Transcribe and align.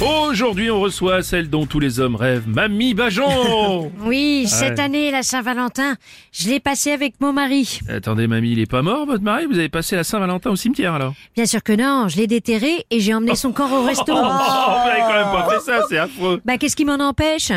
Aujourd'hui, 0.00 0.70
on 0.70 0.80
reçoit 0.80 1.24
celle 1.24 1.50
dont 1.50 1.66
tous 1.66 1.80
les 1.80 1.98
hommes 1.98 2.14
rêvent, 2.14 2.46
Mamie 2.46 2.94
Bajon 2.94 3.90
Oui, 4.04 4.46
cette 4.46 4.78
Ouais. 4.78 4.80
année, 4.84 5.10
la 5.10 5.24
Saint-Valentin, 5.24 5.96
je 6.30 6.48
l'ai 6.48 6.60
passée 6.60 6.92
avec 6.92 7.14
mon 7.20 7.32
mari. 7.32 7.80
Attendez, 7.88 8.28
Mamie, 8.28 8.52
il 8.52 8.60
est 8.60 8.70
pas 8.70 8.82
mort, 8.82 9.06
votre 9.06 9.24
mari? 9.24 9.46
Vous 9.46 9.58
avez 9.58 9.68
passé 9.68 9.96
la 9.96 10.04
Saint-Valentin 10.04 10.50
au 10.50 10.56
cimetière, 10.56 10.94
alors? 10.94 11.14
Bien 11.34 11.46
sûr 11.46 11.62
que 11.64 11.72
non, 11.72 12.06
je 12.08 12.16
l'ai 12.18 12.28
déterré 12.28 12.86
et 12.90 13.00
j'ai 13.00 13.12
emmené 13.12 13.34
son 13.34 13.50
corps 13.50 13.72
au 13.72 13.82
resto. 13.84 14.12
Oh, 14.16 14.70
vous 14.84 14.90
avez 14.90 15.00
quand 15.00 15.14
même 15.14 15.32
pas 15.32 15.48
fait 15.50 15.60
ça, 15.60 15.80
c'est 15.88 15.98
affreux 15.98 16.40
Bah 16.44 16.58
qu'est-ce 16.58 16.76
qui 16.76 16.84
m'en 16.84 16.94
empêche? 17.00 17.50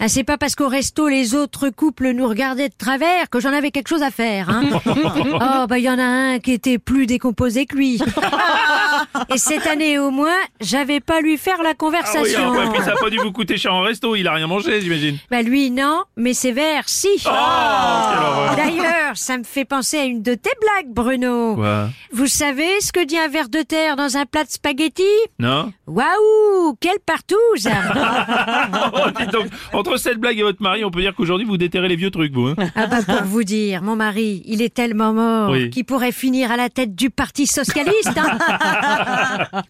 Ah, 0.00 0.08
C'est 0.08 0.24
pas 0.24 0.36
parce 0.36 0.54
qu'au 0.54 0.68
resto 0.68 1.08
les 1.08 1.34
autres 1.34 1.70
couples 1.70 2.10
nous 2.12 2.26
regardaient 2.28 2.68
de 2.68 2.74
travers 2.76 3.30
que 3.30 3.40
j'en 3.40 3.52
avais 3.52 3.70
quelque 3.70 3.88
chose 3.88 4.02
à 4.02 4.10
faire. 4.10 4.50
Hein 4.50 4.64
oh 4.86 5.66
bah 5.68 5.78
il 5.78 5.84
y 5.84 5.90
en 5.90 5.98
a 5.98 6.02
un 6.04 6.38
qui 6.40 6.52
était 6.52 6.78
plus 6.78 7.06
décomposé 7.06 7.66
que 7.66 7.76
lui. 7.76 8.00
Et 9.34 9.38
cette 9.38 9.66
année 9.66 9.98
au 9.98 10.10
moins, 10.10 10.36
j'avais 10.60 11.00
pas 11.00 11.20
lui 11.20 11.36
faire 11.36 11.62
la 11.62 11.70
Ah 11.70 11.72
oui, 11.72 11.76
conversation. 11.76 12.52
alors, 12.52 12.52
ouais, 12.66 12.72
puis 12.74 12.82
ça 12.84 12.92
a 12.92 12.96
pas 12.96 13.10
dû 13.10 13.18
vous 13.18 13.32
coûter 13.32 13.56
cher 13.56 13.74
en 13.74 13.80
resto, 13.82 14.14
il 14.16 14.26
a 14.28 14.32
rien 14.32 14.46
mangé, 14.46 14.80
j'imagine. 14.80 15.18
Bah 15.30 15.42
lui 15.42 15.70
non, 15.70 16.02
mais 16.16 16.34
ses 16.34 16.52
verres 16.52 16.88
si. 16.88 17.08
Oh, 17.26 17.28
horreur 17.28 18.56
D'ailleurs, 18.56 19.16
ça 19.16 19.36
me 19.38 19.44
fait 19.44 19.64
penser 19.64 19.98
à 19.98 20.04
une 20.04 20.22
de 20.22 20.34
tes 20.34 20.50
blagues, 20.60 20.92
Bruno. 20.92 21.54
Quoi? 21.56 21.88
Vous 22.12 22.26
savez 22.26 22.80
ce 22.80 22.92
que 22.92 23.04
dit 23.04 23.18
un 23.18 23.28
ver 23.28 23.48
de 23.48 23.62
terre 23.62 23.96
dans 23.96 24.16
un 24.16 24.26
plat 24.26 24.44
de 24.44 24.50
spaghetti 24.50 25.02
Non 25.38 25.72
Waouh, 25.86 26.76
quelle 26.80 26.98
partouze 27.04 27.68
Oh, 28.94 29.24
donc, 29.32 29.46
entre 29.72 29.96
cette 29.96 30.18
blague 30.18 30.38
et 30.38 30.42
votre 30.42 30.62
mari, 30.62 30.84
on 30.84 30.90
peut 30.90 31.00
dire 31.00 31.14
qu'aujourd'hui, 31.14 31.46
vous 31.46 31.56
déterrez 31.56 31.88
les 31.88 31.96
vieux 31.96 32.10
trucs, 32.10 32.32
vous, 32.32 32.48
hein 32.48 32.54
Ah 32.74 32.86
bah 32.86 32.98
pour 33.06 33.22
vous 33.24 33.44
dire, 33.44 33.82
mon 33.82 33.96
mari, 33.96 34.42
il 34.46 34.62
est 34.62 34.72
tellement 34.74 35.12
mort 35.12 35.50
Oui. 35.50 35.70
qu'il 35.70 35.84
pourrait 35.84 36.12
finir 36.12 36.50
à 36.50 36.56
la 36.56 36.68
tête 36.68 36.94
du 36.94 37.10
parti 37.10 37.46
socialiste. 37.46 38.12
hein. 38.16 38.38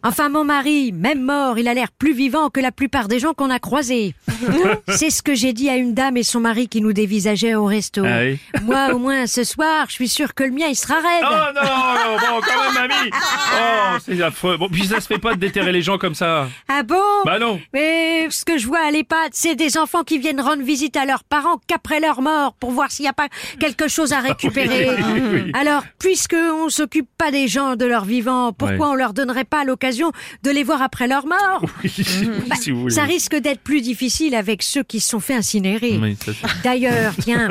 enfin, 0.02 0.28
mon 0.28 0.44
mari, 0.44 0.92
même 0.92 1.22
mort, 1.22 1.58
il 1.58 1.68
a 1.68 1.74
l'air 1.74 1.90
plus 1.90 2.14
vivant 2.14 2.50
que 2.50 2.60
la 2.60 2.72
plupart 2.72 3.08
des 3.08 3.18
gens 3.18 3.32
qu'on 3.34 3.50
a 3.50 3.58
croisés. 3.58 4.14
C'est 4.88 5.10
ce 5.10 5.22
que 5.22 5.34
j'ai 5.34 5.52
dit 5.52 5.68
à 5.68 5.76
une 5.76 5.94
dame 5.94 6.16
et 6.16 6.22
son 6.22 6.40
mari 6.40 6.68
qui 6.68 6.80
nous 6.80 6.92
dévisageaient 6.92 7.54
au 7.54 7.64
resto. 7.64 8.02
Ah 8.04 8.20
oui 8.22 8.38
Moi, 8.62 8.94
au 8.94 8.98
moins, 8.98 9.26
ce 9.26 9.44
soir, 9.44 9.86
je 9.88 9.94
suis 9.94 10.08
sûre 10.08 10.34
que 10.34 10.44
le 10.44 10.50
mien, 10.50 10.66
il 10.68 10.76
sera 10.76 10.94
raide. 10.94 11.24
Oh 11.24 11.34
non, 11.54 11.62
non, 11.62 12.16
bon, 12.18 12.40
quand 12.40 12.72
même, 12.74 12.75
Mamie 12.88 13.10
Oh, 13.58 13.96
c'est 14.04 14.20
affreux 14.22 14.56
Bon, 14.56 14.68
puis 14.68 14.86
ça 14.86 15.00
se 15.00 15.06
fait 15.06 15.18
pas 15.18 15.34
de 15.34 15.38
déterrer 15.40 15.72
les 15.72 15.82
gens 15.82 15.98
comme 15.98 16.14
ça 16.14 16.48
Ah 16.68 16.82
bon? 16.82 16.96
Bah 17.24 17.38
non 17.38 17.60
Mais 17.72 18.28
ce 18.30 18.44
que 18.44 18.58
je 18.58 18.66
vois 18.66 18.80
à 18.86 18.90
l'EHPAD, 18.90 19.30
c'est 19.32 19.54
des 19.54 19.76
enfants 19.78 20.02
qui 20.04 20.18
viennent 20.18 20.40
rendre 20.40 20.62
visite 20.62 20.96
à 20.96 21.04
leurs 21.04 21.24
parents 21.24 21.60
qu'après 21.66 22.00
leur 22.00 22.22
mort 22.22 22.54
pour 22.54 22.70
voir 22.70 22.90
s'il 22.90 23.04
n'y 23.04 23.08
a 23.08 23.12
pas 23.12 23.28
quelque 23.60 23.88
chose 23.88 24.12
à 24.12 24.20
récupérer. 24.20 24.88
Oui, 24.90 25.20
oui. 25.46 25.52
Alors, 25.54 25.82
puisque 25.98 26.34
on 26.36 26.68
s'occupe 26.68 27.08
pas 27.18 27.30
des 27.30 27.48
gens 27.48 27.76
de 27.76 27.84
leur 27.84 28.04
vivant, 28.04 28.52
pourquoi 28.52 28.76
Ouais. 28.76 28.92
on 28.92 28.94
leur 28.94 29.12
donnerait 29.14 29.44
pas 29.44 29.64
l'occasion 29.64 30.12
de 30.42 30.50
les 30.50 30.62
voir 30.64 30.82
après 30.82 31.06
leur 31.08 31.26
mort? 31.26 31.64
Oui, 31.82 31.90
si 32.60 32.70
vous 32.70 32.80
voulez. 32.82 32.94
Ça 32.94 33.04
risque 33.04 33.34
d'être 33.36 33.60
plus 33.60 33.80
difficile 33.80 34.34
avec 34.34 34.62
ceux 34.62 34.82
qui 34.82 35.00
se 35.00 35.08
sont 35.10 35.20
fait 35.20 35.34
incinérer. 35.34 35.98
D'ailleurs, 36.64 37.12
tiens, 37.20 37.48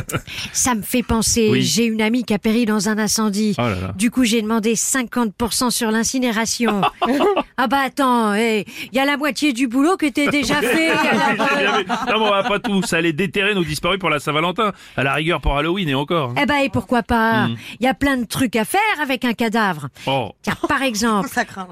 ça 0.52 0.74
me 0.74 0.82
fait 0.82 1.02
penser, 1.02 1.60
j'ai 1.60 1.84
une 1.84 2.02
amie 2.02 2.24
qui 2.24 2.34
a 2.34 2.38
péri 2.38 2.66
dans 2.66 2.88
un 2.88 2.98
incendie. 2.98 3.54
Oh 3.58 3.62
là 3.62 3.68
là. 3.80 3.92
Du 3.96 4.10
coup, 4.10 4.24
j'ai 4.24 4.42
demandé 4.42 4.73
50% 4.74 5.70
sur 5.70 5.90
l'incinération. 5.90 6.82
ah 7.56 7.66
bah 7.66 7.80
attends, 7.86 8.34
il 8.34 8.64
y 8.92 8.98
a 8.98 9.04
la 9.04 9.16
moitié 9.16 9.52
du 9.52 9.68
boulot 9.68 9.96
qui 9.96 10.06
était 10.06 10.28
déjà 10.28 10.56
fait. 10.60 10.92
Non, 12.08 12.18
mais 12.20 12.26
on 12.26 12.30
va 12.30 12.42
pas 12.44 12.58
tout. 12.58 12.82
Ça 12.82 12.96
allait 12.98 13.12
déterrer 13.12 13.54
nos 13.54 13.64
disparus 13.64 13.98
pour 13.98 14.10
la 14.10 14.20
Saint-Valentin. 14.20 14.72
À 14.96 15.02
la 15.04 15.14
rigueur 15.14 15.40
pour 15.40 15.56
Halloween 15.56 15.88
et 15.88 15.94
encore. 15.94 16.34
eh 16.40 16.46
ben 16.46 16.56
et 16.58 16.68
pourquoi 16.68 17.02
pas 17.02 17.14
Hmm. 17.48 17.56
Il 17.80 17.84
y 17.84 17.88
a 17.88 17.94
plein 17.94 18.16
de 18.16 18.24
trucs 18.24 18.54
à 18.56 18.64
faire 18.64 18.80
avec 19.02 19.24
un 19.24 19.32
cadavre. 19.32 19.88
Oh. 20.06 20.30
Tiens, 20.42 20.56
par 20.68 20.82
exemple, 20.82 21.28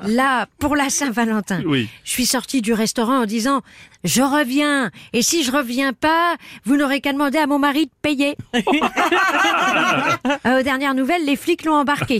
là, 0.06 0.46
pour 0.58 0.76
la 0.76 0.88
Saint-Valentin, 0.90 1.62
Oui. 1.66 1.88
je 2.04 2.10
suis 2.10 2.26
sortie 2.26 2.62
du 2.62 2.72
restaurant 2.72 3.22
en 3.22 3.26
disant 3.26 3.60
«Je 4.04 4.22
reviens, 4.22 4.90
et 5.12 5.22
si 5.22 5.44
je 5.44 5.52
reviens 5.52 5.92
pas, 5.92 6.34
vous 6.64 6.76
n'aurez 6.76 7.00
qu'à 7.00 7.12
demander 7.12 7.38
à 7.38 7.46
mon 7.46 7.58
mari 7.58 7.86
de 7.86 7.90
payer.» 8.02 8.36
Euh, 10.46 10.60
Aux 10.60 10.62
dernières 10.62 10.94
nouvelles, 10.94 11.24
les 11.24 11.36
flics 11.36 11.64
l'ont 11.64 11.74
embarqué. 11.74 12.18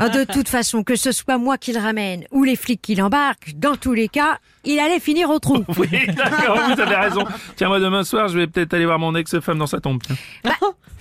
Ah, 0.00 0.08
de 0.08 0.24
toute 0.24 0.48
façon, 0.48 0.82
que 0.82 0.96
ce 0.96 1.12
soit 1.12 1.38
moi 1.38 1.58
qui 1.58 1.72
le 1.72 1.80
ramène 1.80 2.24
ou 2.30 2.44
les 2.44 2.56
flics 2.56 2.80
qui 2.82 2.94
l'embarquent, 2.94 3.52
dans 3.56 3.76
tous 3.76 3.92
les 3.92 4.08
cas, 4.08 4.38
il 4.64 4.78
allait 4.80 5.00
finir 5.00 5.30
au 5.30 5.38
trou. 5.38 5.64
Oui, 5.78 5.88
d'accord, 6.08 6.58
vous 6.74 6.80
avez 6.80 6.96
raison. 6.96 7.24
Tiens, 7.56 7.68
moi, 7.68 7.80
demain 7.80 8.04
soir, 8.04 8.28
je 8.28 8.38
vais 8.38 8.46
peut-être 8.46 8.74
aller 8.74 8.86
voir 8.86 8.98
mon 8.98 9.14
ex-femme 9.14 9.58
dans 9.58 9.66
sa 9.66 9.80
tombe. 9.80 10.00
Bah, 10.44 10.52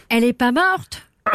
elle 0.09 0.23
est 0.23 0.33
pas 0.33 0.51
morte 0.51 1.07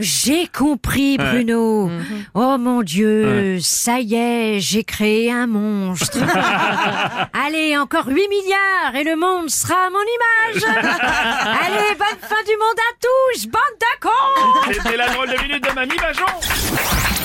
J'ai 0.00 0.46
compris, 0.46 1.16
Bruno. 1.18 1.90
Oh 2.34 2.56
mon 2.58 2.82
Dieu, 2.82 3.58
ça 3.60 4.00
y 4.00 4.14
est, 4.14 4.60
j'ai 4.60 4.84
créé 4.84 5.30
un 5.30 5.46
monstre. 5.46 6.18
Allez, 7.46 7.76
encore 7.76 8.06
8 8.06 8.14
milliards 8.28 8.94
et 8.94 9.04
le 9.04 9.16
monde 9.16 9.50
sera 9.50 9.74
à 9.86 9.90
mon 9.90 9.98
image. 9.98 10.64
Allez, 10.66 11.94
bonne 11.96 12.20
fin 12.20 12.42
du 12.46 12.56
monde 12.56 12.78
à 12.78 12.94
tous, 13.00 13.46
bande 13.46 13.62
de 13.80 14.00
cons 14.00 14.72
C'était 14.72 14.96
la 14.96 15.08
drôle 15.08 15.28
de 15.28 15.42
minute 15.42 15.62
de 15.62 15.74
Mamie 15.74 15.96
Bajon 15.96 17.21